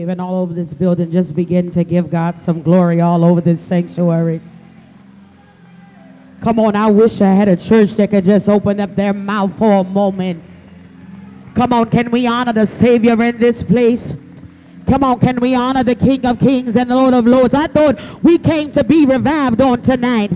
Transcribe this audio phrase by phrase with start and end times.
[0.00, 3.60] And all over this building, just begin to give God some glory all over this
[3.60, 4.40] sanctuary.
[6.40, 9.58] Come on, I wish I had a church that could just open up their mouth
[9.58, 10.42] for a moment.
[11.56, 14.16] Come on, can we honor the Savior in this place?
[14.86, 17.52] Come on, can we honor the King of Kings and the Lord of Lords?
[17.52, 20.30] I thought we came to be revived on tonight.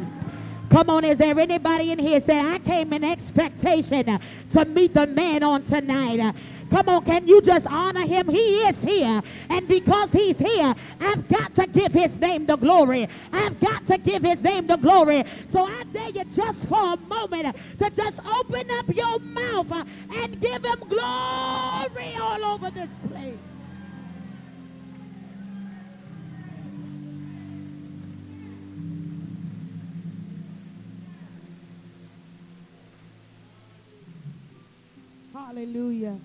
[0.70, 4.18] Come on, is there anybody in here said, I came in expectation
[4.50, 6.34] to meet the man on tonight?
[6.72, 8.28] Come on, can you just honor him?
[8.30, 9.20] He is here.
[9.50, 13.08] And because he's here, I've got to give his name the glory.
[13.30, 15.22] I've got to give his name the glory.
[15.48, 19.70] So I dare you just for a moment to just open up your mouth
[20.16, 23.36] and give him glory all over this place.
[35.34, 36.18] Hallelujah.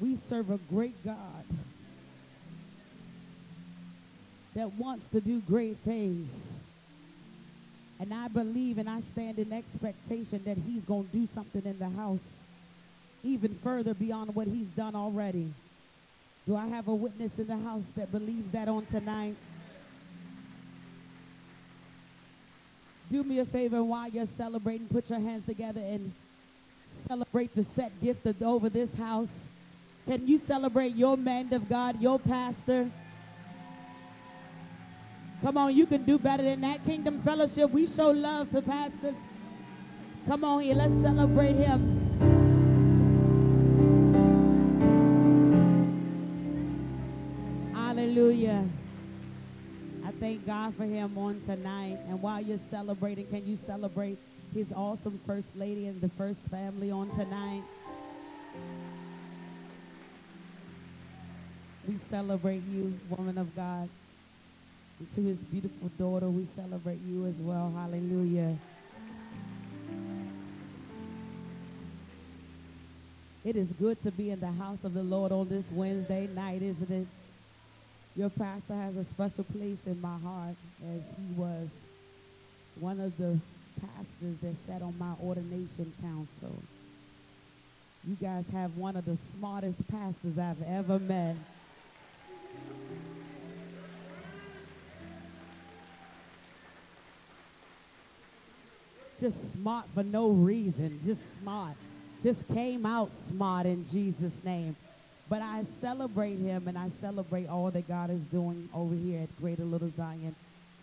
[0.00, 1.44] We serve a great God
[4.54, 6.58] that wants to do great things.
[7.98, 11.78] And I believe and I stand in expectation that he's going to do something in
[11.78, 12.24] the house
[13.26, 15.52] even further beyond what he's done already.
[16.46, 19.34] Do I have a witness in the house that believes that on tonight?
[23.10, 26.12] Do me a favor while you're celebrating, put your hands together and
[26.88, 29.44] celebrate the set gift over this house.
[30.06, 32.88] Can you celebrate your man of God, your pastor?
[35.42, 36.84] Come on, you can do better than that.
[36.84, 39.16] Kingdom Fellowship, we show love to pastors.
[40.26, 42.02] Come on here, let's celebrate him.
[47.74, 48.64] Hallelujah.
[50.04, 51.98] I thank God for him on tonight.
[52.08, 54.18] And while you're celebrating, can you celebrate
[54.54, 57.62] his awesome first lady and the first family on tonight?
[61.86, 63.88] We celebrate you, woman of God.
[64.98, 67.72] And to his beautiful daughter, we celebrate you as well.
[67.76, 68.56] Hallelujah.
[73.44, 76.62] It is good to be in the house of the Lord on this Wednesday night,
[76.62, 77.06] isn't it?
[78.16, 80.56] Your pastor has a special place in my heart
[80.96, 81.68] as he was
[82.80, 83.38] one of the
[83.80, 86.56] pastors that sat on my ordination council.
[88.04, 91.36] You guys have one of the smartest pastors I've ever met.
[99.20, 101.00] Just smart for no reason.
[101.04, 101.74] Just smart.
[102.22, 104.76] Just came out smart in Jesus' name.
[105.28, 109.40] But I celebrate him and I celebrate all that God is doing over here at
[109.40, 110.34] Greater Little Zion.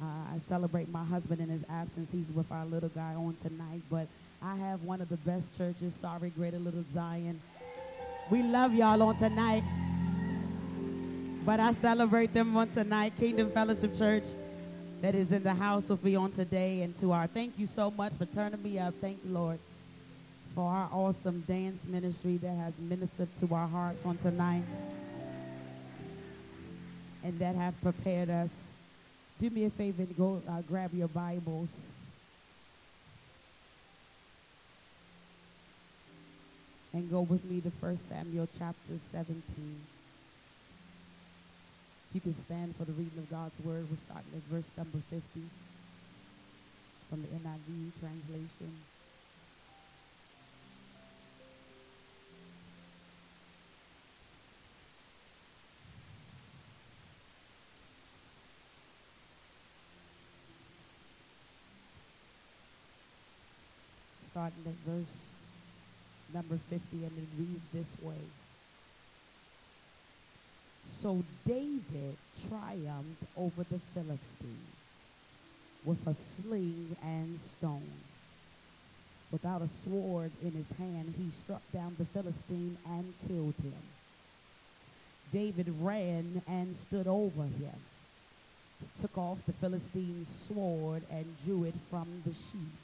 [0.02, 2.10] Uh, I celebrate my husband in his absence.
[2.12, 3.82] He's with our little guy on tonight.
[3.90, 4.08] But
[4.42, 5.94] I have one of the best churches.
[6.02, 7.40] Sorry, Greater Little Zion.
[8.30, 9.64] We love y'all on tonight.
[11.46, 13.14] But I celebrate them on tonight.
[13.18, 14.24] Kingdom Fellowship Church
[15.04, 16.82] that is in the house with me on today.
[16.82, 18.94] And to our thank you so much for turning me up.
[19.02, 19.60] Thank you, Lord,
[20.56, 24.64] for our awesome dance ministry that has ministered to our hearts on tonight
[27.22, 28.50] and that have prepared us.
[29.42, 31.70] Do me a favor and go uh, grab your Bibles.
[36.94, 39.44] And go with me to 1 Samuel chapter 17.
[42.14, 43.90] You can stand for the reading of God's word.
[43.90, 45.24] We're starting at verse number 50
[47.10, 48.70] from the NIV translation.
[64.30, 65.18] Starting at verse
[66.32, 68.53] number 50, and it reads this way.
[71.04, 72.16] So David
[72.48, 74.72] triumphed over the Philistine
[75.84, 77.92] with a sling and stone.
[79.30, 83.84] Without a sword in his hand, he struck down the Philistine and killed him.
[85.34, 87.76] David ran and stood over him,
[89.02, 92.80] took off the Philistine's sword and drew it from the sheath.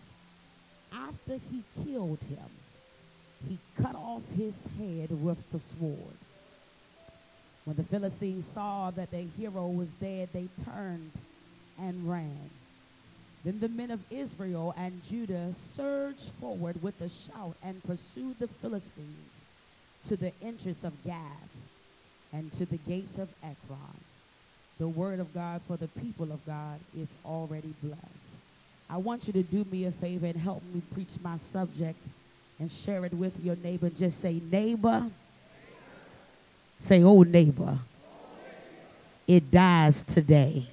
[0.92, 2.50] After he killed him,
[3.48, 6.18] he cut off his head with the sword.
[7.70, 11.12] When the Philistines saw that their hero was dead, they turned
[11.80, 12.50] and ran.
[13.46, 18.48] Then the men of Israel and Judah surged forward with a shout and pursued the
[18.48, 19.30] Philistines
[20.08, 21.54] to the entrance of Gath
[22.34, 24.00] and to the gates of Ekron.
[24.80, 28.02] The word of God for the people of God is already blessed.
[28.90, 32.00] I want you to do me a favor and help me preach my subject
[32.60, 33.92] and share it with your neighbor.
[33.92, 35.06] Just say, neighbor,
[36.82, 37.78] Say, oh, neighbor,
[39.28, 40.68] it dies today.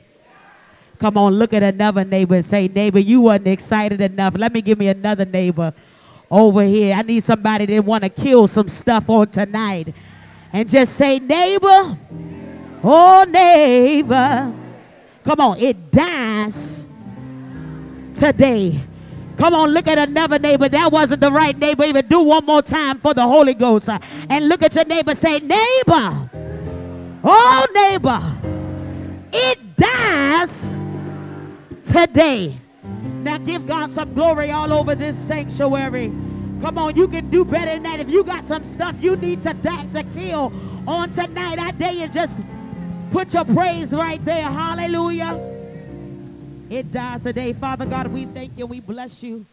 [0.99, 4.35] Come on, look at another neighbor and say, neighbor, you wasn't excited enough.
[4.37, 5.75] Let me give me another neighbor
[6.31, 6.95] over here.
[6.95, 9.95] I need somebody that want to kill some stuff on tonight.
[10.53, 11.99] And just say, neighbor,
[12.83, 14.55] oh, neighbor.
[15.25, 16.87] Come on, it dies
[18.19, 18.81] today.
[19.37, 20.69] Come on, look at another neighbor.
[20.69, 21.85] That wasn't the right neighbor.
[21.85, 23.89] Even do one more time for the Holy Ghost.
[23.89, 23.99] Uh,
[24.31, 25.15] and look at your neighbor.
[25.15, 26.31] Say, neighbor.
[27.23, 28.23] Oh, neighbor.
[29.33, 30.75] It dies
[31.91, 32.57] today.
[33.23, 36.07] Now give God some glory all over this sanctuary.
[36.63, 38.01] Come on, you can do better than that.
[38.01, 40.53] If you got some stuff you need to die to kill
[40.87, 42.41] on tonight, I dare you just
[43.11, 44.45] put your praise right there.
[44.45, 45.56] Hallelujah.
[46.69, 47.53] It dies today.
[47.53, 48.67] Father God, we thank you.
[48.67, 49.47] We bless you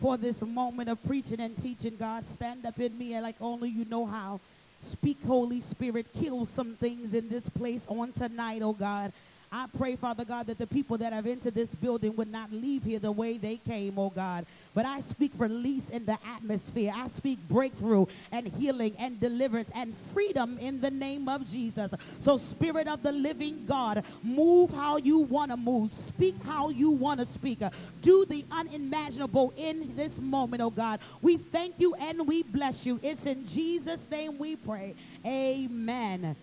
[0.00, 2.26] for this moment of preaching and teaching, God.
[2.26, 4.40] Stand up in me like only you know how.
[4.80, 6.06] Speak, Holy Spirit.
[6.18, 9.12] Kill some things in this place on tonight, oh God.
[9.56, 12.84] I pray, Father God, that the people that have entered this building would not leave
[12.84, 14.44] here the way they came, oh God.
[14.74, 16.92] But I speak release in the atmosphere.
[16.94, 21.94] I speak breakthrough and healing and deliverance and freedom in the name of Jesus.
[22.18, 25.90] So, Spirit of the living God, move how you want to move.
[25.90, 27.60] Speak how you want to speak.
[28.02, 31.00] Do the unimaginable in this moment, oh God.
[31.22, 33.00] We thank you and we bless you.
[33.02, 34.94] It's in Jesus' name we pray.
[35.24, 36.36] Amen.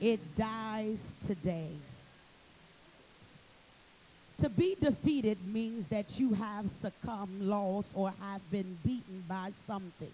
[0.00, 1.72] It dies today.
[4.42, 10.10] To be defeated means that you have succumbed, lost, or have been beaten by something.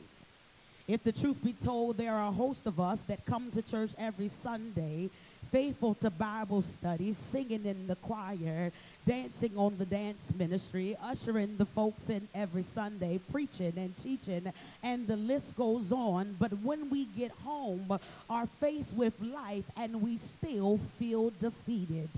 [0.87, 3.93] If the truth be told, there are a host of us that come to church
[3.97, 5.09] every Sunday,
[5.51, 8.71] faithful to Bible studies, singing in the choir,
[9.09, 14.53] dancing on the dance ministry, ushering the folks in every Sunday, preaching and teaching,
[14.83, 16.37] and the list goes on.
[16.39, 22.11] But when we get home, are faced with life and we still feel defeated.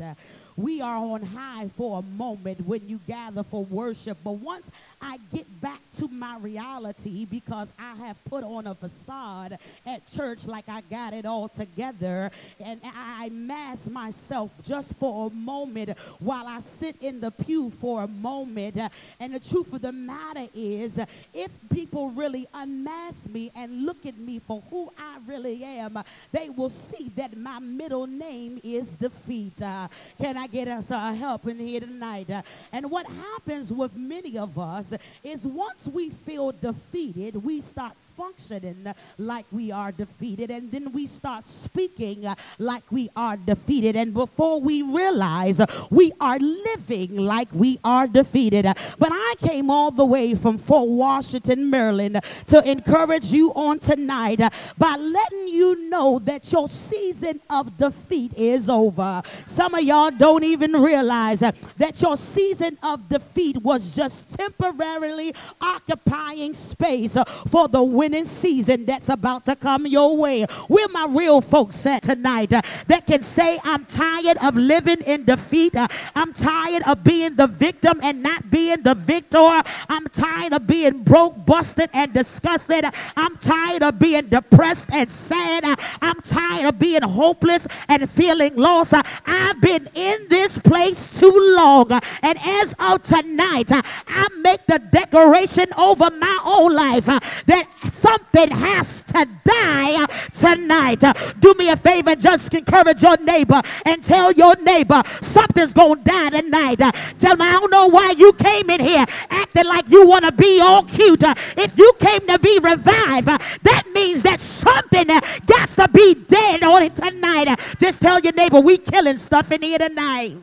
[0.57, 4.19] We are on high for a moment when you gather for worship.
[4.23, 4.71] But once
[5.01, 10.47] I get back to my reality because I have put on a facade at church
[10.47, 16.47] like I got it all together and I mask myself just for a moment while
[16.47, 18.79] I sit in the pew for a moment.
[19.21, 20.99] And the truth of the matter is,
[21.35, 26.49] if people really unmask me and look at me for who I really am, they
[26.49, 29.61] will see that my middle name is defeat.
[29.61, 29.89] Uh,
[30.19, 32.31] can I get us uh, help in here tonight.
[32.31, 32.43] Uh,
[32.73, 38.93] and what happens with many of us is once we feel defeated, we start functioning
[39.17, 40.51] like we are defeated.
[40.51, 42.27] And then we start speaking
[42.59, 43.97] like we are defeated.
[43.97, 45.59] And before we realize
[45.89, 48.67] we are living like we are defeated.
[48.99, 54.41] But I came all the way from Fort Washington, Maryland to encourage you on tonight
[54.77, 59.23] by letting you know that your season of defeat is over.
[59.47, 66.53] Some of y'all don't even realize that your season of defeat was just temporarily occupying
[66.53, 67.17] space
[67.49, 70.43] for the winning season that's about to come your way.
[70.67, 75.25] Where my real folks at tonight uh, that can say, I'm tired of living in
[75.25, 75.77] defeat.
[75.77, 75.87] Uh,
[76.17, 79.63] I'm tired of being the victim and not being the victor.
[79.89, 82.85] I'm tired of being broke, busted, and disgusted.
[83.17, 85.79] I'm tired of being depressed and sad.
[86.03, 88.93] I'm tired of being hopeless and feeling lost.
[89.25, 91.93] I've been in this place too long.
[92.23, 97.69] And as of tonight, I make the declaration over my own life that
[98.01, 101.03] something has to die tonight.
[101.41, 106.05] Do me a favor, just encourage your neighbor and tell your neighbor something's going to
[106.05, 106.79] die tonight.
[107.19, 110.33] Tell them, I don't know why you came in here acting like you want to
[110.33, 111.23] be all cute.
[111.57, 116.83] If you came to be revived, that means that something got to be dead on
[116.83, 117.59] it tonight.
[117.79, 120.37] Just tell your neighbor, we killing stuff in here tonight.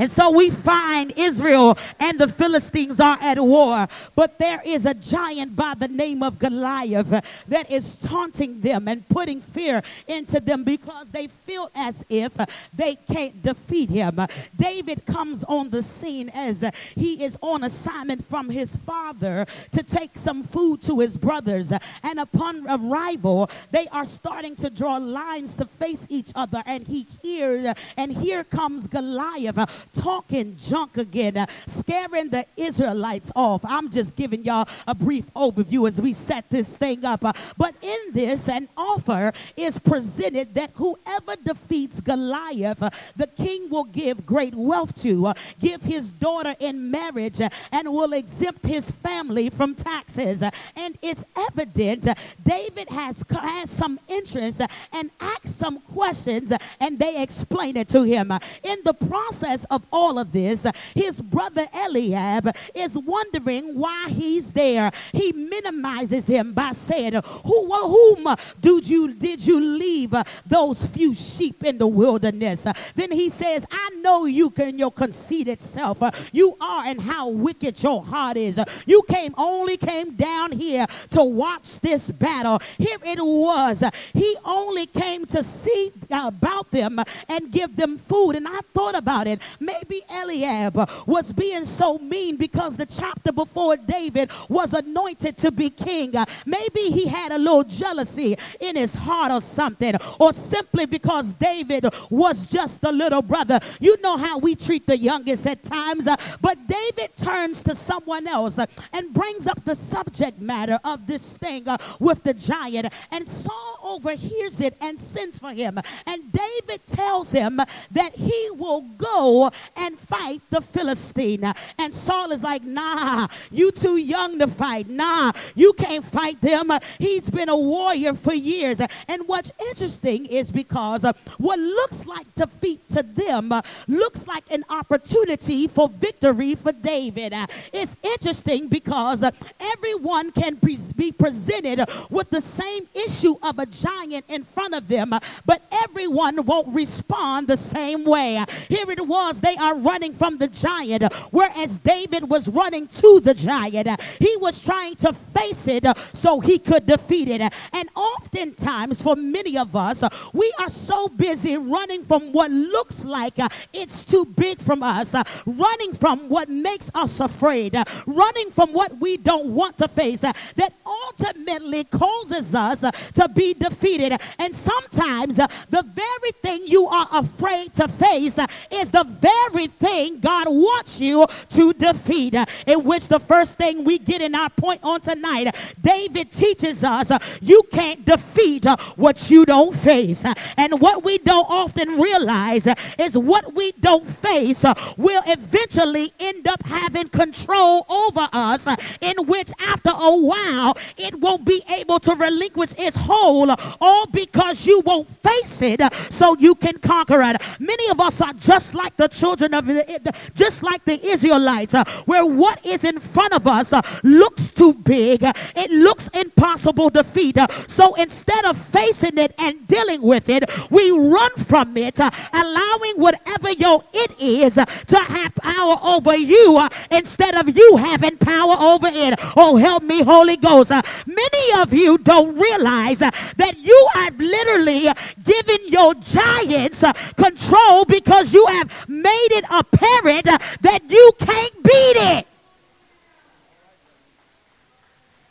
[0.00, 3.86] And so we find Israel and the Philistines are at war.
[4.16, 9.06] But there is a giant by the name of Goliath that is taunting them and
[9.10, 12.32] putting fear into them because they feel as if
[12.72, 14.26] they can't defeat him.
[14.56, 16.64] David comes on the scene as
[16.96, 21.74] he is on assignment from his father to take some food to his brothers.
[22.02, 26.62] And upon arrival, they are starting to draw lines to face each other.
[26.64, 29.58] And he hears, and here comes Goliath
[29.94, 33.62] talking junk again, uh, scaring the Israelites off.
[33.64, 37.24] I'm just giving y'all a brief overview as we set this thing up.
[37.24, 43.68] Uh, but in this, an offer is presented that whoever defeats Goliath, uh, the king
[43.70, 48.66] will give great wealth to, uh, give his daughter in marriage, uh, and will exempt
[48.66, 50.42] his family from taxes.
[50.42, 52.08] Uh, and it's evident
[52.44, 54.60] David has, has some interest
[54.92, 58.32] and asks some questions, and they explain it to him.
[58.62, 64.90] In the process of all of this, his brother Eliab is wondering why he's there.
[65.12, 70.14] He minimizes him by saying, Who, Whom did you, did you leave
[70.46, 72.66] those few sheep in the wilderness?
[72.94, 75.98] Then he says, I know you can your conceited self.
[76.32, 78.58] You are and how wicked your heart is.
[78.86, 82.60] You came only came down here to watch this battle.
[82.78, 83.82] Here it was.
[84.12, 88.32] He only came to see about them and give them food.
[88.36, 89.40] And I thought about it.
[89.60, 95.68] Maybe Eliab was being so mean because the chapter before David was anointed to be
[95.68, 96.14] king.
[96.46, 99.94] Maybe he had a little jealousy in his heart or something.
[100.18, 103.60] Or simply because David was just a little brother.
[103.80, 106.08] You know how we treat the youngest at times.
[106.40, 108.58] But David turns to someone else
[108.92, 111.66] and brings up the subject matter of this thing
[111.98, 112.92] with the giant.
[113.10, 115.78] And Saul overhears it and sends for him.
[116.06, 121.52] And David tells him that he will go and fight the Philistine.
[121.78, 124.88] And Saul is like, nah, you too young to fight.
[124.88, 126.70] Nah, you can't fight them.
[126.98, 128.80] He's been a warrior for years.
[129.08, 131.04] And what's interesting is because
[131.38, 133.52] what looks like defeat to them
[133.88, 137.34] looks like an opportunity for victory for David.
[137.72, 139.24] It's interesting because
[139.58, 140.58] everyone can
[140.96, 145.14] be presented with the same issue of a giant in front of them,
[145.44, 148.44] but everyone won't respond the same way.
[148.68, 153.34] Here it was, they are running from the giant, whereas David was running to the
[153.34, 153.88] giant.
[154.18, 157.40] He was trying to face it so he could defeat it.
[157.72, 163.38] And oftentimes, for many of us, we are so busy running from what looks like
[163.72, 165.14] it's too big from us,
[165.46, 170.72] running from what makes us afraid, running from what we don't want to face, that
[170.84, 172.80] ultimately causes us
[173.14, 174.20] to be defeated.
[174.38, 178.38] And sometimes the very thing you are afraid to face
[178.70, 179.29] is the very
[179.78, 182.34] thing God wants you to defeat.
[182.66, 187.10] In which the first thing we get in our point on tonight, David teaches us
[187.40, 190.24] you can't defeat what you don't face.
[190.56, 192.66] And what we don't often realize
[192.98, 194.64] is what we don't face
[194.96, 198.66] will eventually end up having control over us,
[199.00, 204.66] in which after a while it won't be able to relinquish its hold all because
[204.66, 207.40] you won't face it so you can conquer it.
[207.58, 211.84] Many of us are just like the children of the, just like the Israelites, uh,
[212.06, 216.90] where what is in front of us uh, looks too big, uh, it looks impossible
[216.90, 217.36] to defeat.
[217.36, 222.10] Uh, so instead of facing it and dealing with it, we run from it, uh,
[222.32, 228.16] allowing whatever your it is uh, to have power over you instead of you having
[228.16, 229.18] power over it.
[229.36, 230.70] Oh, help me, Holy Ghost.
[231.06, 234.88] Many of you don't realize that you have literally
[235.22, 236.82] given your giants
[237.16, 240.24] control because you have made it apparent
[240.60, 242.26] that you can't beat it.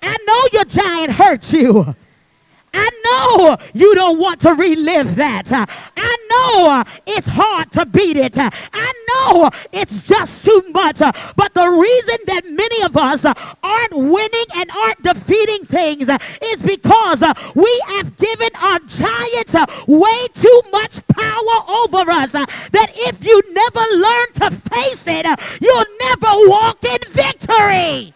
[0.02, 1.96] I know your giant hurt you.
[2.74, 5.52] I know you don't want to relive that.
[5.52, 8.38] I know it's hard to beat it.
[8.38, 11.00] I know it's just too much.
[11.00, 13.26] But the reason that many of us
[13.64, 16.10] aren't winning and aren't defeating things
[16.42, 17.24] is because
[17.56, 19.56] we have given our giants
[19.88, 25.26] way too much power over us that if you never learn to face it,
[25.62, 28.14] you'll never walk in victory.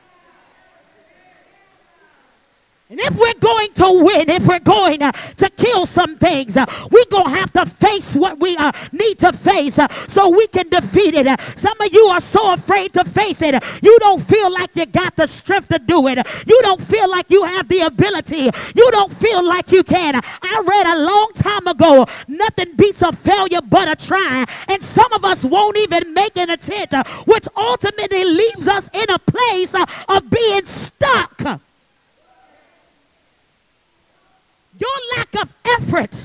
[2.94, 6.68] And if we're going to win, if we're going uh, to kill some things, uh,
[6.92, 10.46] we're going to have to face what we uh, need to face uh, so we
[10.46, 11.40] can defeat it.
[11.56, 13.56] some of you are so afraid to face it.
[13.82, 16.20] You don't feel like you got the strength to do it.
[16.46, 18.52] You don't feel like you have the ability.
[18.76, 20.22] You don't feel like you can.
[20.44, 24.46] I read a long time ago, nothing beats a failure but a try.
[24.68, 29.10] And some of us won't even make an attempt, uh, which ultimately leaves us in
[29.10, 31.60] a place uh, of being stuck.
[34.78, 36.24] Your lack of effort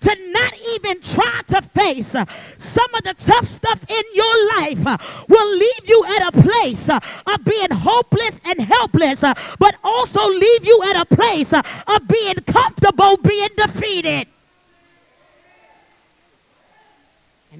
[0.00, 2.24] to not even try to face uh,
[2.58, 4.96] some of the tough stuff in your life uh,
[5.28, 9.20] will leave you at a place uh, of being hopeless and helpless,
[9.58, 14.28] but also leave you at a place of being comfortable being defeated.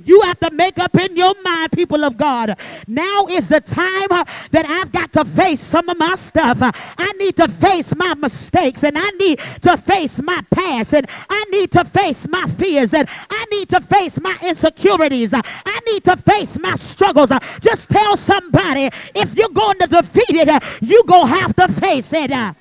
[0.05, 2.57] You have to make up in your mind, people of God.
[2.87, 6.62] Now is the time uh, that I've got to face some of my stuff.
[6.62, 11.07] Uh, I need to face my mistakes and I need to face my past and
[11.28, 15.33] I need to face my fears and I need to face my insecurities.
[15.33, 17.31] Uh, I need to face my struggles.
[17.61, 22.12] Just tell somebody if you're going to defeat it, you're going to have to face
[22.12, 22.57] it.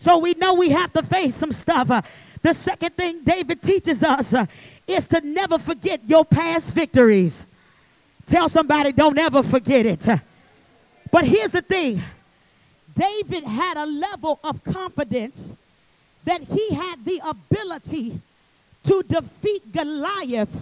[0.00, 2.04] So we know we have to face some stuff.
[2.42, 4.34] The second thing David teaches us
[4.86, 7.44] is to never forget your past victories.
[8.26, 10.04] Tell somebody, don't ever forget it.
[11.10, 12.02] But here's the thing
[12.94, 15.54] David had a level of confidence
[16.24, 18.20] that he had the ability
[18.84, 20.54] to defeat Goliath,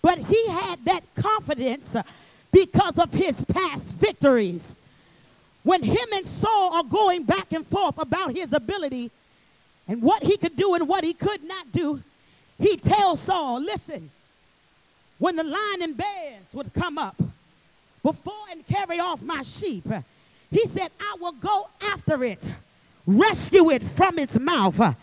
[0.00, 1.96] but he had that confidence
[2.50, 4.74] because of his past victories.
[5.62, 9.10] When him and Saul are going back and forth about his ability
[9.86, 12.02] and what he could do and what he could not do,
[12.62, 14.10] he tells Saul, listen,
[15.18, 17.16] when the lion and bears would come up
[18.02, 19.86] before and carry off my sheep,
[20.50, 22.52] he said, I will go after it,
[23.06, 24.96] rescue it from its mouth.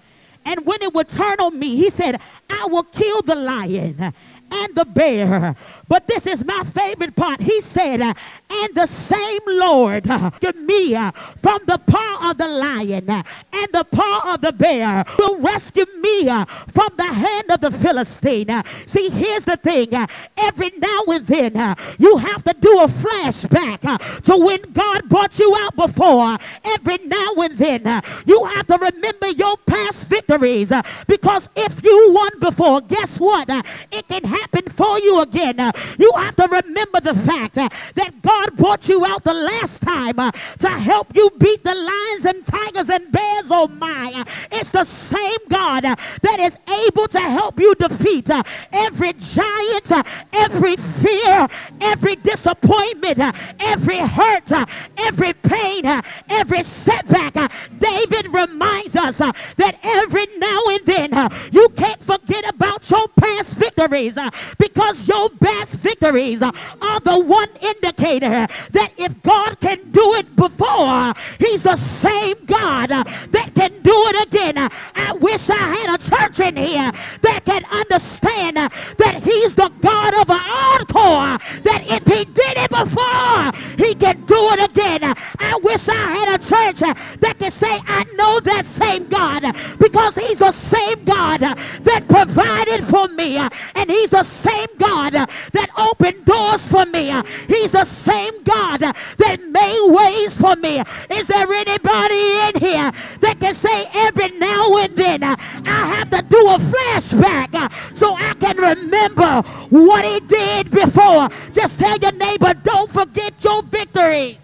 [0.46, 4.14] And when it would turn on me, he said, I will kill the lion
[4.52, 5.56] and the bear.
[5.88, 7.42] But this is my favorite part.
[7.42, 8.16] He said,
[8.62, 10.04] and the same Lord
[10.40, 11.12] give me uh,
[11.42, 13.24] from the paw of the lion uh,
[13.54, 16.26] and the paw of the bear will rescue me
[16.74, 18.50] from the hand of the Philistine.
[18.50, 19.94] Uh, see, here's the thing.
[19.94, 24.62] Uh, every now and then uh, you have to do a flashback uh, to when
[24.74, 26.38] God brought you out before.
[26.64, 30.72] Every now and then you have to remember your past victories
[31.08, 33.50] because if you won before, guess what?
[33.92, 35.58] it can happen for you again.
[35.98, 40.18] you have to remember the fact that God God brought you out the last time
[40.18, 44.12] uh, to help you beat the lions and tigers and bears, oh my.
[44.16, 48.42] Uh, it's the same God uh, that is able to help you defeat uh,
[48.72, 50.04] every giant, uh,
[50.34, 51.48] every fear,
[51.82, 54.52] every disappointment, uh, every hurt,
[54.98, 55.86] every pain,
[56.30, 57.52] every setback.
[57.78, 64.18] David reminds us that every now and then you can't forget about your past victories
[64.58, 68.39] because your past victories are the one indicator
[68.72, 74.28] that if God can do it before, he's the same God that can do it
[74.28, 74.58] again.
[74.58, 76.92] I wish I had a church in here
[77.22, 80.42] that can understand that he's the God of an
[80.74, 85.04] encore, that if he did it before, he can do it again.
[85.04, 86.80] I wish I had a church
[87.20, 89.44] that can say, I know that same God
[89.80, 95.70] because he's the same God that provided for me and he's the same God that
[95.78, 97.14] opened doors for me.
[97.48, 100.82] He's the same same God that made ways for me.
[101.10, 106.22] Is there anybody in here that can say every now and then I have to
[106.22, 111.30] do a flashback uh, so I can remember what he did before?
[111.54, 114.38] Just tell your neighbor, don't forget your victories.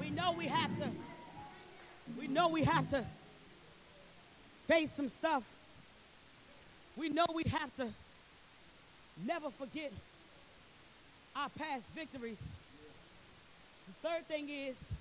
[0.00, 0.88] We know we have to.
[2.18, 3.04] We know we have to
[4.68, 5.42] face some stuff.
[6.96, 7.88] We know we have to
[9.26, 9.92] Never forget
[11.36, 12.42] our past victories.
[13.86, 14.92] The third thing is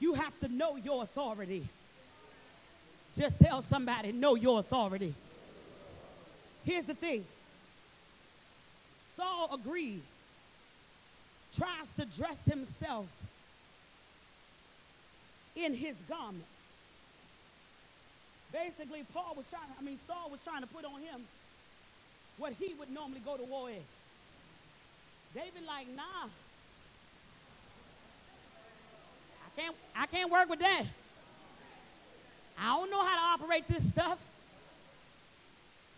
[0.00, 1.66] you have to know your authority.
[3.16, 5.14] Just tell somebody, know your authority.
[6.64, 7.24] Here's the thing
[9.14, 10.02] Saul agrees,
[11.56, 13.06] tries to dress himself
[15.54, 16.44] in his garments.
[18.52, 21.22] Basically, Paul was trying, I mean, Saul was trying to put on him
[22.38, 23.76] what he would normally go to war in.
[25.34, 26.28] David like, nah.
[29.44, 30.84] I can't, I can't work with that.
[32.58, 34.18] I don't know how to operate this stuff.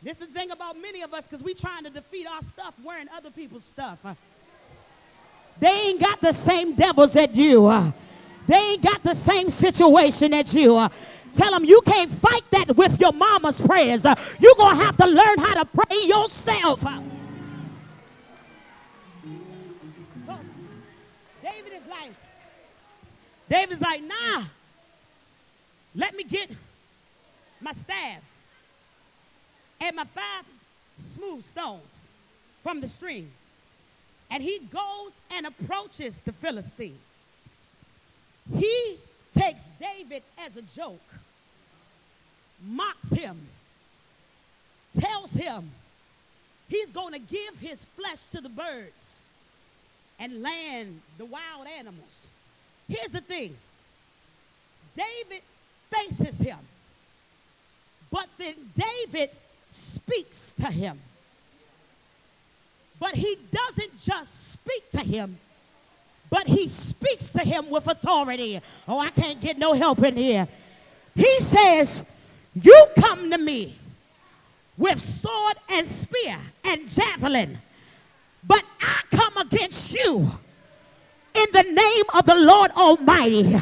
[0.02, 2.74] This is the thing about many of us because we trying to defeat our stuff
[2.84, 3.98] wearing other people's stuff.
[4.04, 4.14] Uh,
[5.58, 7.66] they ain't got the same devils that you.
[7.66, 7.90] Uh,
[8.46, 10.88] they ain't got the same situation that you.
[11.32, 14.04] Uh, Tell them you can't fight that with your mama's prayers.
[14.04, 16.84] Uh, you're going to have to learn how to pray yourself.
[16.84, 17.00] Uh,
[20.26, 20.38] so
[21.42, 22.10] David is like,
[23.48, 24.44] David's like, nah,
[25.94, 26.50] let me get
[27.60, 28.22] my staff
[29.80, 30.44] and my five
[30.98, 31.82] smooth stones
[32.62, 33.30] from the stream.
[34.30, 36.98] And he goes and approaches the Philistine.
[38.56, 38.98] He
[39.38, 41.00] takes David as a joke
[42.66, 43.38] mocks him,
[44.98, 45.70] tells him
[46.68, 49.24] he's going to give his flesh to the birds
[50.18, 52.28] and land the wild animals.
[52.88, 53.56] Here's the thing
[54.96, 55.42] David
[55.90, 56.58] faces him.
[58.10, 59.30] But then David
[59.70, 60.98] speaks to him.
[62.98, 65.38] But he doesn't just speak to him,
[66.30, 68.60] but he speaks to him with authority.
[68.86, 70.48] Oh, I can't get no help in here.
[71.14, 72.02] He says,
[72.54, 73.76] You come to me
[74.76, 77.58] with sword and spear and javelin,
[78.44, 80.30] but I come against you
[81.34, 83.60] in the name of the Lord Almighty,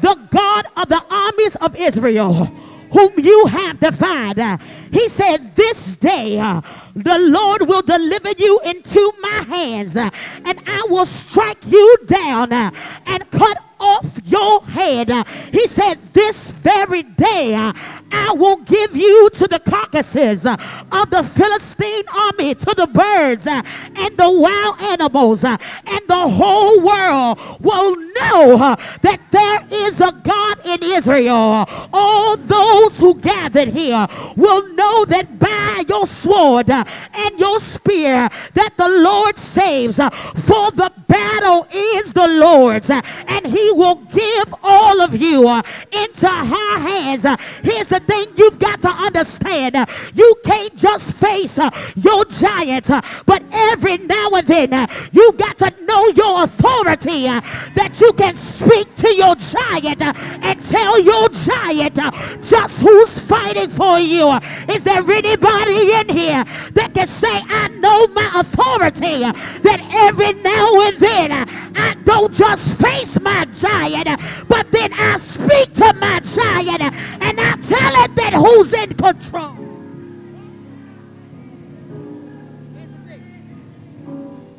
[0.00, 2.50] the God of the armies of Israel,
[2.92, 4.60] whom you have defied.
[4.92, 6.60] He said, This day uh,
[6.94, 10.10] the Lord will deliver you into my hands, uh,
[10.44, 12.70] and I will strike you down uh,
[13.06, 15.10] and cut off your head.
[15.52, 17.72] He said, This very day
[18.12, 20.56] I will give you to the carcasses uh,
[20.92, 23.62] of the Philistine army, to the birds uh,
[23.96, 30.12] and the wild animals, uh, and the whole world will know that there is a
[30.22, 31.66] God in Israel.
[31.92, 38.76] All those who gathered here will know that by your sword and your spear that
[38.76, 39.96] the Lord saves.
[39.96, 46.28] For the battle is the Lord's, and he will give all of you uh, into
[46.28, 47.24] her hands.
[47.24, 49.76] Uh, here's the thing you've got to understand.
[49.76, 54.86] Uh, you can't just face uh, your giant, uh, but every now and then uh,
[55.12, 61.00] you got to know your authority that you can speak to your giant and tell
[61.00, 61.98] your giant
[62.42, 64.30] just who's fighting for you.
[64.68, 70.80] Is there anybody in here that can say, I know my authority, that every now
[70.80, 71.32] and then
[71.76, 74.08] I don't just face my giant,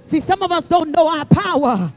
[0.05, 1.93] See, some of us don't know our power.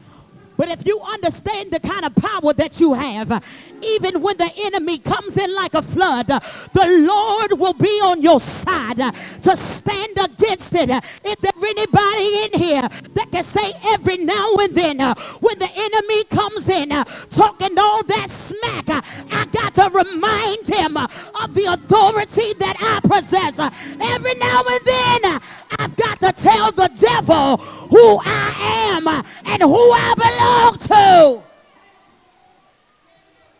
[0.57, 3.43] But if you understand the kind of power that you have,
[3.81, 8.39] even when the enemy comes in like a flood, the Lord will be on your
[8.39, 9.01] side
[9.41, 10.89] to stand against it.
[10.89, 14.99] Is there anybody in here that can say every now and then
[15.41, 16.89] when the enemy comes in
[17.31, 18.84] talking all that smack,
[19.31, 23.59] I got to remind him of the authority that I possess.
[23.59, 25.39] Every now and then
[25.79, 31.43] I've got to tell the devil who I am and who I belong to.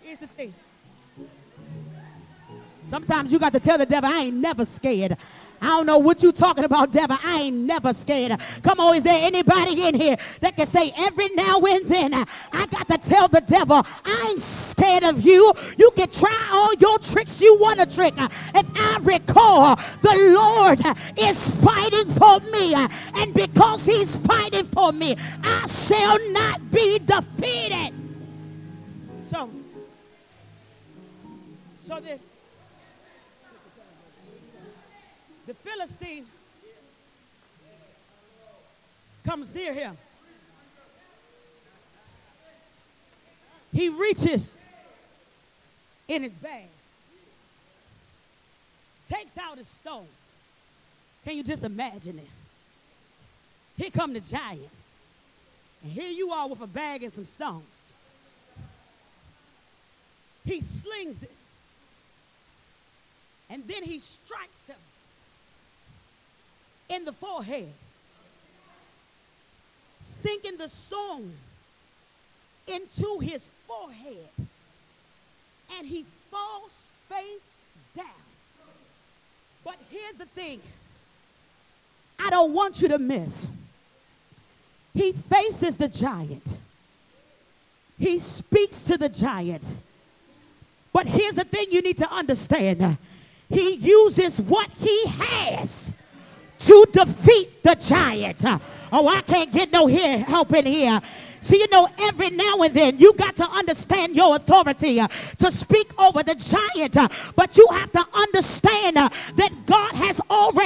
[0.02, 0.54] Here's the thing.
[2.84, 5.18] Sometimes you got to tell the devil, I ain't never scared.
[5.62, 7.18] I don't know what you're talking about, devil.
[7.24, 8.40] I ain't never scared.
[8.64, 12.66] Come on, is there anybody in here that can say every now and then, I
[12.70, 15.54] got to tell the devil, I ain't scared of you.
[15.78, 18.14] You can try all your tricks you want to trick.
[18.18, 20.80] If I recall, the Lord
[21.18, 22.74] is fighting for me.
[22.74, 27.94] And because he's fighting for me, I shall not be defeated.
[29.28, 29.50] So,
[31.82, 32.20] so that
[35.46, 36.26] the Philistine
[39.24, 39.98] comes near him.
[43.74, 44.58] He reaches
[46.08, 46.68] in his bag,
[49.10, 50.08] takes out a stone.
[51.26, 52.30] Can you just imagine it?
[53.78, 54.70] Here come the giant.
[55.84, 57.94] And here you are with a bag and some stones.
[60.46, 61.32] He slings it.
[63.50, 64.76] And then he strikes him
[66.90, 67.72] in the forehead,
[70.02, 71.32] sinking the stone
[72.68, 74.30] into his forehead,
[75.78, 77.60] and he falls face
[77.96, 78.06] down.
[79.64, 80.62] But here's the thing
[82.20, 83.50] I don't want you to miss.
[84.94, 86.58] He faces the giant.
[88.00, 89.66] He speaks to the giant.
[90.94, 92.98] But here's the thing you need to understand.
[93.50, 95.92] He uses what he has
[96.66, 98.44] to defeat the giant.
[98.92, 101.02] Oh, I can't get no help in here.
[101.46, 105.52] See, you know, every now and then you got to understand your authority uh, to
[105.52, 109.55] speak over the giant, uh, but you have to understand uh, that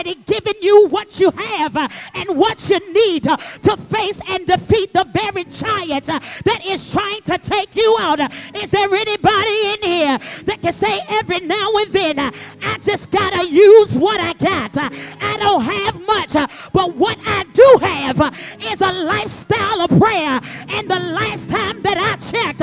[0.10, 4.46] already given you what you have uh, and what you need uh, to face and
[4.46, 8.20] defeat the very giant uh, that is trying to take you out.
[8.56, 13.34] Is there anybody in here that can say every now and then, I just got
[13.34, 14.78] to use what I got?
[14.78, 16.34] I don't have much,
[16.74, 21.98] but what I do have is a lifestyle of prayer and the last time that
[21.98, 22.60] I checked,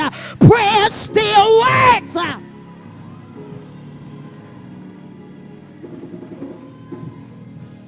[0.49, 2.46] prayer still works.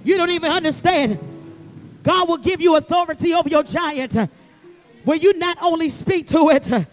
[0.09, 1.19] You don't even understand.
[2.03, 4.27] God will give you authority over your giant uh,
[5.05, 6.85] where you not only speak to it, uh,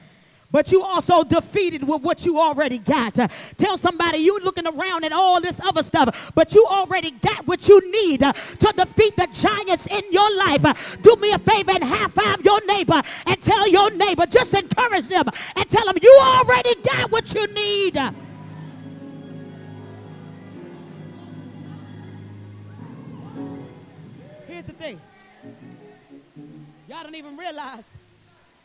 [0.52, 3.18] but you also defeated with what you already got.
[3.18, 7.48] Uh, tell somebody you're looking around at all this other stuff, but you already got
[7.48, 11.00] what you need to defeat the giants in your life.
[11.02, 15.08] Do me a favor and high five your neighbor and tell your neighbor, just encourage
[15.08, 15.24] them
[15.56, 17.98] and tell them you already got what you need.
[24.78, 25.02] Here's the thing.
[26.88, 27.96] Y'all don't even realize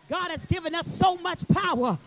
[0.09, 1.99] God has given us so much power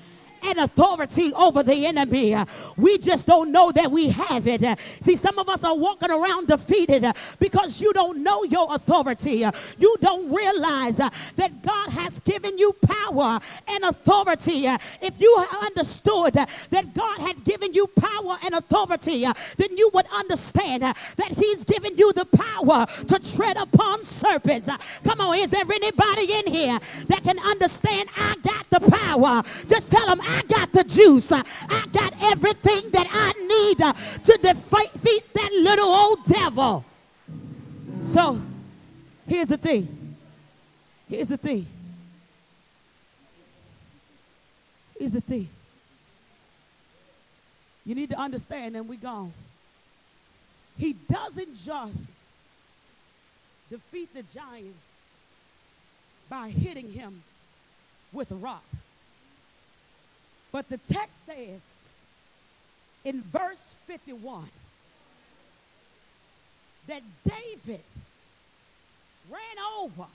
[0.44, 2.36] and authority over the enemy.
[2.78, 4.80] We just don't know that we have it.
[5.02, 7.06] See, some of us are walking around defeated
[7.40, 9.46] because you don't know your authority.
[9.78, 14.68] You don't realize that God has given you power and authority.
[15.02, 19.26] If you understood that God had given you power and authority,
[19.58, 24.70] then you would understand that he's given you the power to tread upon serpents.
[25.04, 29.44] Come on, is there anybody in here that can understand I got the power?
[29.68, 31.32] Just tell them I got the juice.
[31.32, 31.44] I
[31.92, 36.84] got everything that I need uh, to defeat that little old devil.
[38.02, 38.42] So,
[39.28, 40.16] here's the thing.
[41.10, 41.66] Here's the thing.
[44.98, 45.48] Here's the thing.
[47.86, 49.34] You need to understand, and we gone.
[50.78, 52.12] He doesn't just
[53.70, 54.76] defeat the giant
[56.30, 57.22] by hitting him
[58.12, 58.64] with a rock.
[60.54, 61.88] But the text says
[63.04, 64.46] in verse 51
[66.86, 67.82] that David
[69.32, 70.06] ran over,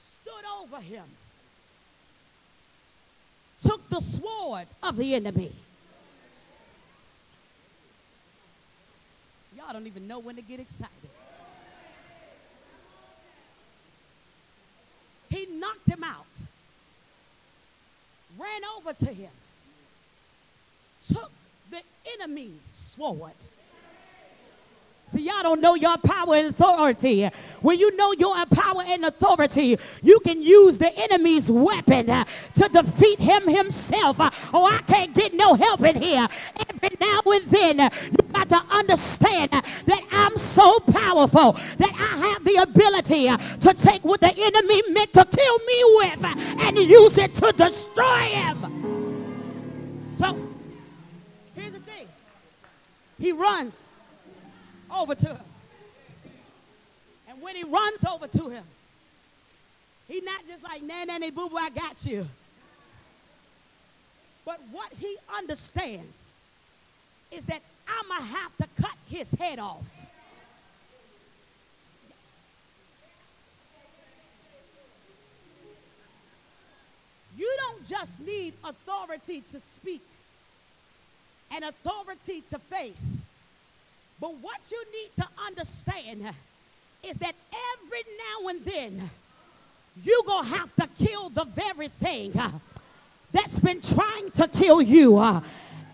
[0.00, 1.04] stood over him,
[3.64, 5.50] took the sword of the enemy.
[9.56, 10.92] Y'all don't even know when to get excited.
[15.30, 16.31] He knocked him out
[18.38, 19.30] ran over to him,
[21.08, 21.30] took
[21.70, 21.80] the
[22.14, 23.32] enemy's sword.
[25.12, 27.28] See, y'all don't know your power and authority.
[27.60, 32.68] When you know your power and authority, you can use the enemy's weapon uh, to
[32.70, 34.18] defeat him himself.
[34.18, 36.26] Uh, oh, I can't get no help in here.
[36.70, 42.44] Every now and then, uh, you to understand that I'm so powerful that I have
[42.44, 43.28] the ability
[43.60, 46.24] to take what the enemy meant to kill me with
[46.60, 50.12] and use it to destroy him.
[50.18, 50.36] So,
[51.54, 52.06] here's the thing.
[53.18, 53.86] He runs
[54.94, 55.44] over to him.
[57.28, 58.64] And when he runs over to him,
[60.08, 62.26] he's not just like, nah, nanny, boo boo, I got you.
[64.44, 66.32] But what he understands
[67.30, 69.84] is that I'm going to have to cut his head off.
[77.36, 80.02] You don't just need authority to speak
[81.50, 83.24] and authority to face.
[84.20, 86.24] But what you need to understand
[87.02, 87.34] is that
[87.74, 89.10] every now and then
[90.04, 92.32] you're going to have to kill the very thing
[93.32, 95.42] that's been trying to kill you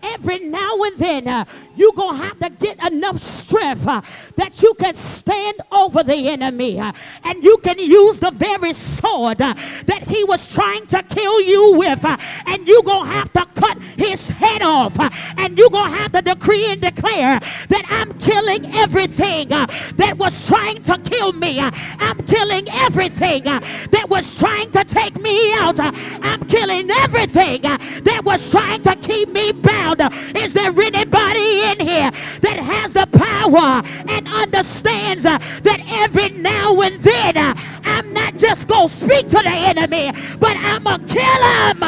[0.03, 4.01] every now and then uh, you're going to have to get enough strength uh,
[4.35, 6.91] that you can stand over the enemy uh,
[7.23, 9.53] and you can use the very sword uh,
[9.85, 13.45] that he was trying to kill you with uh, and you're going to have to
[13.55, 17.85] cut his head off uh, and you're going to have to decree and declare that
[17.89, 21.59] I'm killing everything that was trying to kill me.
[21.59, 25.79] I'm killing everything that was trying to take me out.
[25.79, 29.88] I'm killing everything that was trying to keep me bound
[30.35, 36.79] Is there anybody in here that has the power and understands uh, that every now
[36.81, 41.07] and then uh, I'm not just going to speak to the enemy, but I'm going
[41.07, 41.79] to kill him?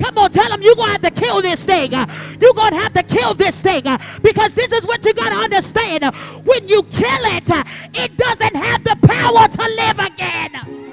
[0.00, 1.92] Come on, tell them you're going to have to kill this thing.
[1.92, 3.82] You're going to have to kill this thing
[4.22, 6.04] because this is what you got to understand.
[6.44, 7.50] When you kill it,
[7.94, 10.89] it doesn't have the power to live again.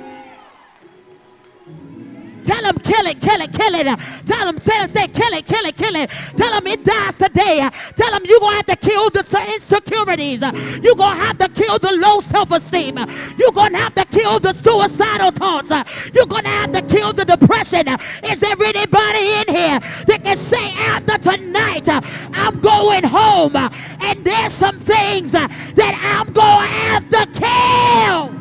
[2.48, 4.00] Tell them, kill it, kill it, kill it.
[4.26, 6.10] Tell them, say, say, kill it, kill it, kill it.
[6.38, 7.70] Tell them it dies today.
[7.98, 9.20] Tell them you're going to have to kill the
[9.54, 10.42] insecurities.
[10.82, 12.98] You're going to have to kill the low self-esteem.
[13.38, 15.72] You're going to have to kill the suicidal thoughts.
[16.14, 17.90] You're going to have to kill the depression.
[18.24, 24.54] Is there anybody in here that can say after tonight, I'm going home and there's
[24.54, 28.37] some things that I'm going to have to kill?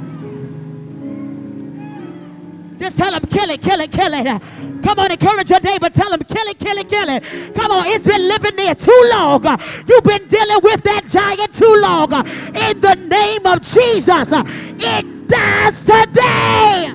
[2.79, 4.43] Just tell them, kill it, kill it, kill it.
[4.83, 5.89] Come on, encourage your neighbor.
[5.89, 7.55] Tell them, kill it, kill it, kill it.
[7.55, 9.43] Come on, it's been living there too long.
[9.89, 12.13] You've been dealing with that giant too long.
[12.55, 16.93] In the name of Jesus, it dies today.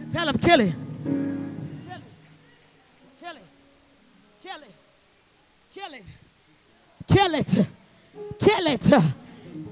[0.00, 0.74] Just tell him, kill it.
[3.20, 3.42] Kill it.
[4.42, 4.72] Kill it.
[5.74, 6.04] Kill it.
[7.08, 7.66] Kill it.
[8.38, 8.86] Kill it.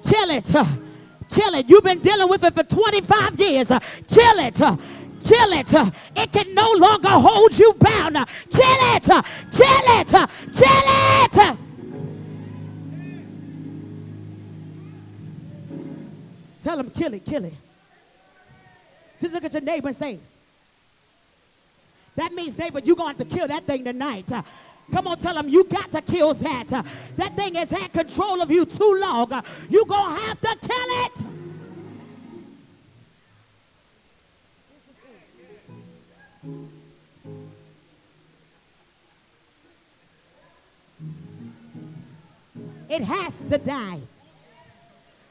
[0.04, 0.89] Kill it.
[1.32, 1.68] Kill it.
[1.68, 3.68] You've been dealing with it for 25 years.
[3.68, 4.54] Kill it.
[4.54, 5.92] Kill it.
[6.16, 8.16] It can no longer hold you bound.
[8.50, 9.04] Kill it.
[9.04, 10.08] Kill it.
[10.56, 11.56] Kill it.
[16.62, 17.54] Tell them, kill it, kill it.
[19.20, 20.18] Just look at your neighbor and say,
[22.16, 24.30] that means, neighbor, you're going to have to kill that thing tonight.
[24.92, 26.68] Come on, tell them you got to kill that.
[27.16, 29.30] That thing has had control of you too long.
[29.68, 31.12] You're going to have to kill it.
[42.90, 44.00] It has to die.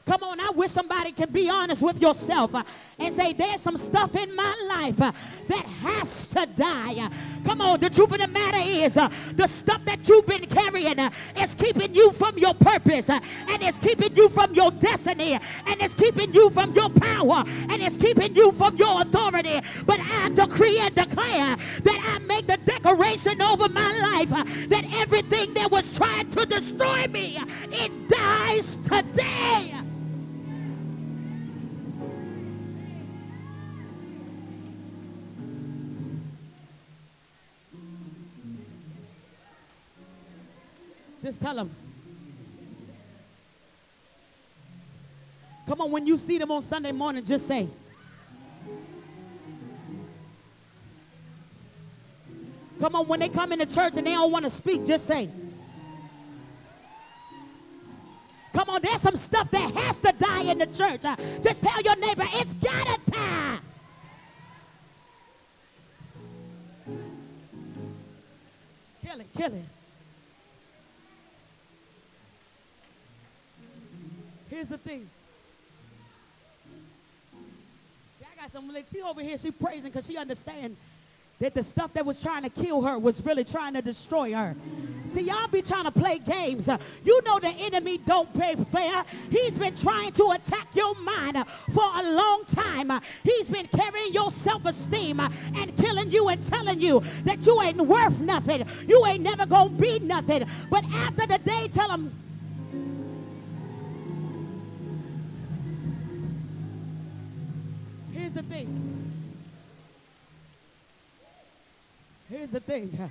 [0.06, 2.64] Come on, I wish somebody can be honest with yourself uh,
[2.98, 5.12] and say, there's some stuff in my life uh,
[5.46, 7.08] that has to die.
[7.40, 10.44] Uh, come on, the truth of the matter is uh, the stuff that you've been
[10.46, 14.70] carrying uh, is keeping you from your purpose uh, and it's keeping you from your
[14.72, 19.60] destiny and it's keeping you from your power and it's keeping you from your authority.
[19.86, 24.30] But I decree and declare that I make the declaration over my life
[24.68, 27.38] that everything that was trying to destroy me,
[27.70, 29.74] it dies today.
[41.22, 41.70] Just tell them.
[45.66, 47.68] Come on, when you see them on Sunday morning, just say,
[52.80, 55.28] Come on, when they come into church and they don't want to speak, just say.
[58.54, 61.04] Come on, there's some stuff that has to die in the church.
[61.04, 63.58] Uh, just tell your neighbor, it's gotta die.
[69.04, 69.79] Kill it, kill it.
[74.50, 75.08] Here's the thing.
[78.20, 78.70] I got some.
[78.92, 79.38] She over here.
[79.38, 80.76] She praising because she understands
[81.38, 84.54] that the stuff that was trying to kill her was really trying to destroy her.
[85.06, 86.68] See, y'all be trying to play games.
[87.04, 89.04] You know the enemy don't play fair.
[89.30, 92.92] He's been trying to attack your mind for a long time.
[93.22, 98.20] He's been carrying your self-esteem and killing you and telling you that you ain't worth
[98.20, 98.64] nothing.
[98.86, 100.44] You ain't never gonna be nothing.
[100.68, 102.12] But after the day, tell him,
[108.32, 109.12] Here's the thing.
[112.28, 113.10] Here's the thing.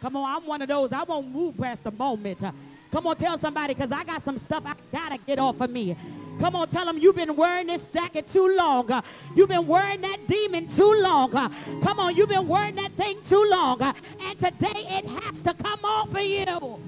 [0.00, 0.92] Come on, I'm one of those.
[0.92, 2.38] I won't move past the moment.
[2.92, 5.70] Come on, tell somebody because I got some stuff I got to get off of
[5.70, 5.96] me.
[6.38, 9.02] Come on, tell them you've been wearing this jacket too long.
[9.34, 11.32] You've been wearing that demon too long.
[11.32, 13.82] Come on, you've been wearing that thing too long.
[13.82, 16.80] And today it has to come off of you.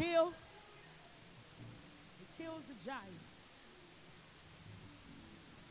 [0.00, 0.32] Kill,
[2.38, 3.24] kills the giant.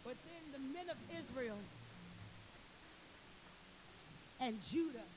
[0.03, 1.57] But then the men of Israel
[4.39, 5.09] and Judah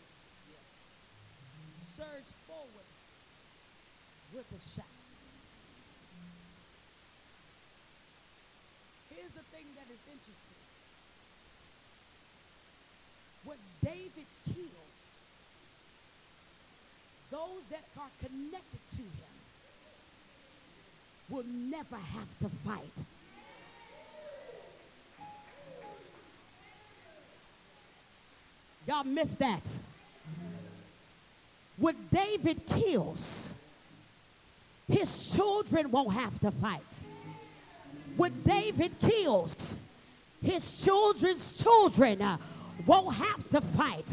[1.97, 2.89] surged forward
[4.35, 4.87] with a shout.
[9.11, 10.63] Here's the thing that is interesting.
[13.45, 14.92] What David kills,
[17.33, 19.33] those that are connected to him
[21.31, 22.83] will never have to fight.
[28.87, 29.63] Y'all missed that.
[31.79, 33.51] What David kills,
[34.87, 36.81] his children won't have to fight.
[38.19, 39.75] What David kills,
[40.45, 42.37] his children's children uh,
[42.87, 44.11] won't have to fight.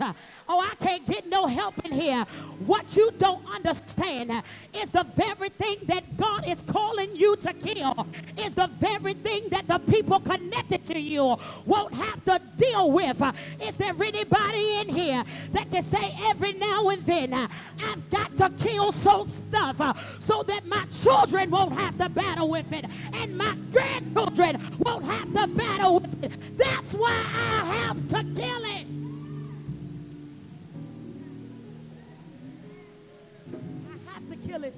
[0.48, 2.24] Oh, I can't get no help in here.
[2.66, 4.44] What you don't understand
[4.74, 9.50] is the very thing that God is calling you to kill, is the very thing
[9.50, 11.36] that the people connected to you
[11.66, 13.22] won't have to deal with.
[13.62, 18.50] Is there anybody in here that can say every now and then, I've got to
[18.64, 23.56] kill some stuff so that my children won't have to battle with it and my
[23.72, 26.58] grandchildren won't have to battle with it?
[26.58, 28.86] That's why I have to kill it.
[33.90, 34.76] I have to kill it.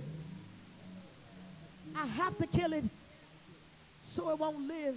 [1.96, 2.86] I have to kill it
[4.10, 4.96] so it won't live.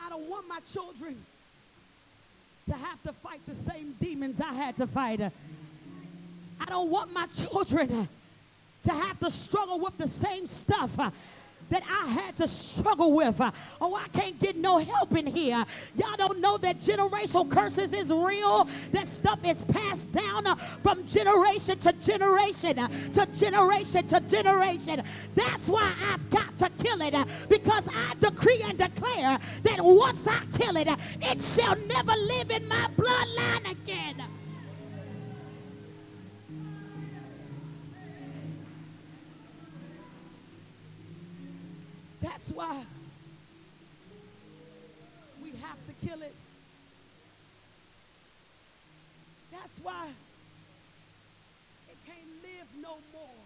[0.00, 1.16] I don't want my children
[2.66, 5.20] to have to fight the same demons I had to fight.
[5.20, 8.08] I don't want my children
[8.84, 10.98] to have to struggle with the same stuff
[11.70, 13.40] that I had to struggle with.
[13.80, 15.64] Oh, I can't get no help in here.
[15.96, 18.68] Y'all don't know that generational curses is real.
[18.92, 20.44] That stuff is passed down
[20.82, 25.02] from generation to generation to generation to generation.
[25.34, 27.14] That's why I've got to kill it
[27.48, 32.66] because I decree and declare that once I kill it, it shall never live in
[32.68, 34.22] my bloodline again.
[42.26, 42.84] That's why
[45.40, 46.34] we have to kill it.
[49.52, 50.08] That's why
[51.88, 53.40] it can't live no more.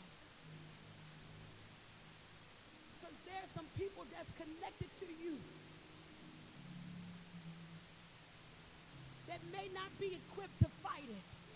[2.97, 5.37] Because there's some people that's connected to you
[9.29, 11.50] that may not be equipped to fight it.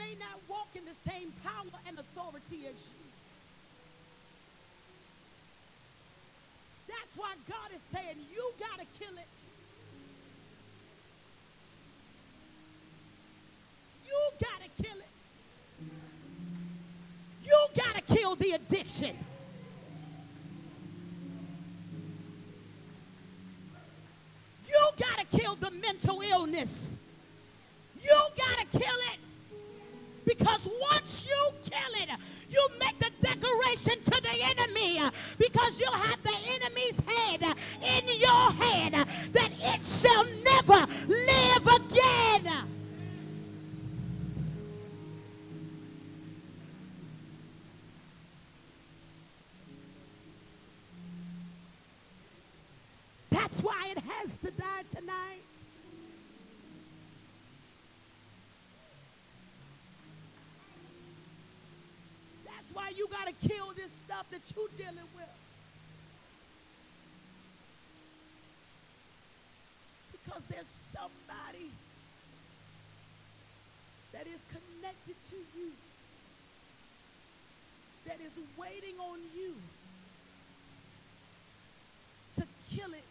[0.00, 3.00] May not walk in the same power and authority as you.
[6.88, 9.28] That's why God is saying, you got to kill it.
[14.06, 15.08] You got to kill it.
[17.44, 19.16] You got to kill the addiction.
[24.66, 26.96] You got to kill the mental illness.
[35.70, 37.42] Because you have the enemy's head
[37.82, 38.94] in your hand
[39.32, 42.66] that it shall never live again.
[53.30, 55.42] That's why it has to die tonight.
[62.44, 65.26] That's why you got to kill this stuff that you're dealing with.
[70.24, 71.70] Because there's somebody
[74.12, 75.70] that is connected to you,
[78.06, 79.54] that is waiting on you
[82.36, 82.44] to
[82.76, 83.08] kill it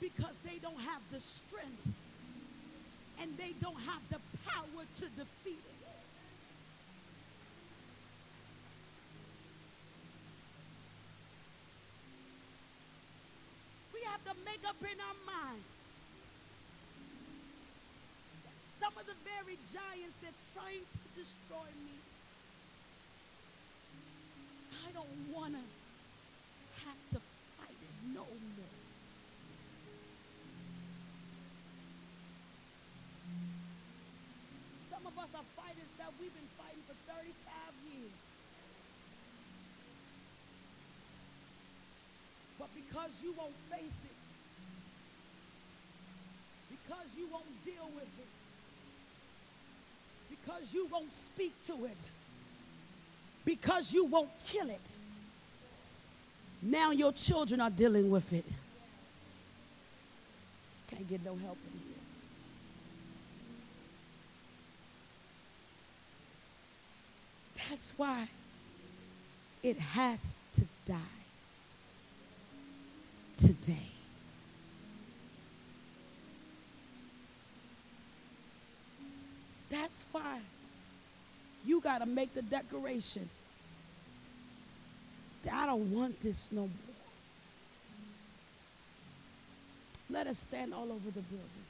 [0.00, 1.88] because they don't have the strength
[3.20, 5.80] and they don't have the power to defeat it.
[13.92, 15.66] We have to make up in our minds
[18.44, 21.96] that some of the very giants that's trying to destroy me,
[24.86, 25.64] I don't want to
[26.86, 27.18] have to
[27.58, 28.76] fight it no more.
[34.90, 37.34] Some of us are fighters that we've been fighting for 35
[37.92, 38.30] years.
[42.58, 44.18] But because you won't face it,
[46.70, 48.29] because you won't deal with it,
[50.42, 52.08] because you won't speak to it,
[53.44, 54.80] because you won't kill it,
[56.62, 58.44] now your children are dealing with it.
[60.90, 61.90] Can't get no help in here.
[67.68, 68.28] That's why
[69.62, 70.96] it has to die
[73.36, 73.99] today.
[79.90, 80.38] That's why
[81.66, 83.28] you got to make the declaration
[85.50, 86.70] I don't want this no more.
[90.10, 91.69] Let us stand all over the building.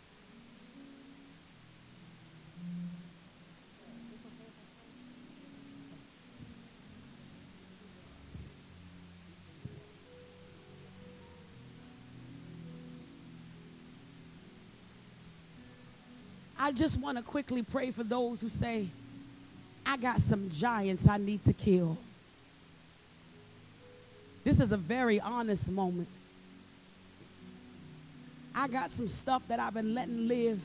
[16.62, 18.86] I just want to quickly pray for those who say,
[19.86, 21.96] I got some giants I need to kill.
[24.44, 26.06] This is a very honest moment.
[28.54, 30.60] I got some stuff that I've been letting live.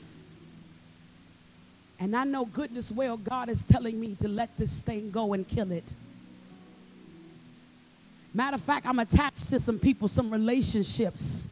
[1.98, 5.48] And I know goodness well God is telling me to let this thing go and
[5.48, 5.94] kill it.
[8.34, 11.48] Matter of fact, I'm attached to some people, some relationships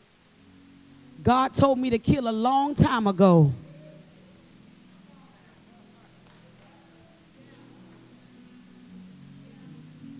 [1.22, 3.51] God told me to kill a long time ago.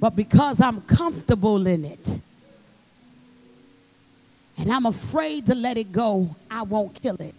[0.01, 2.21] But because I'm comfortable in it
[4.57, 7.35] and I'm afraid to let it go, I won't kill it.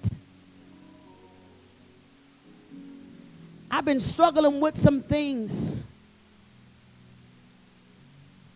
[3.69, 5.81] I've been struggling with some things,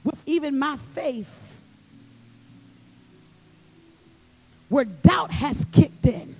[0.03, 1.49] with even my faith
[4.69, 6.35] where doubt has kicked in,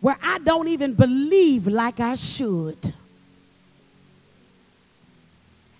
[0.00, 2.94] where I don't even believe like I should.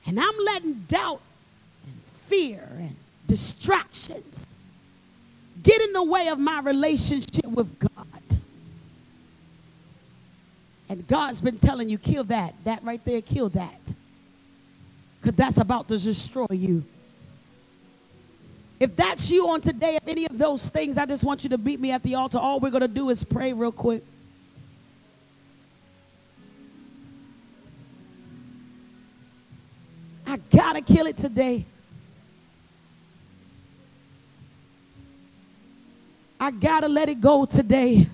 [0.07, 1.21] And I'm letting doubt
[1.85, 2.95] and fear and
[3.27, 4.47] distractions
[5.63, 8.07] get in the way of my relationship with God.
[10.89, 12.55] And God's been telling you, kill that.
[12.65, 13.95] That right there, kill that.
[15.21, 16.85] Because that's about to destroy you.
[18.79, 21.59] If that's you on today, if any of those things, I just want you to
[21.59, 22.39] beat me at the altar.
[22.39, 24.05] All we're going to do is pray real quick.
[30.37, 31.64] I got to kill it today.
[36.39, 38.07] I got to let it go today.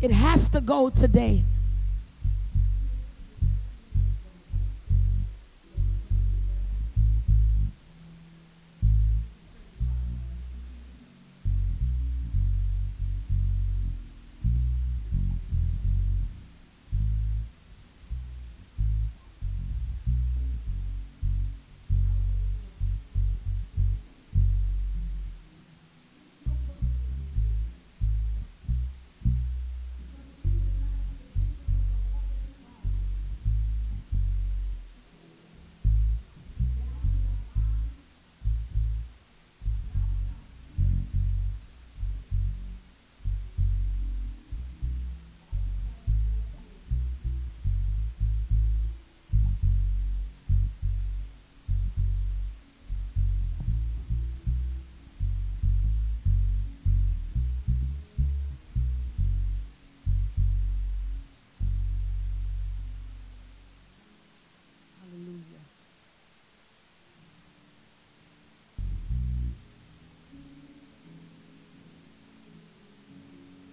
[0.00, 1.42] It has to go today.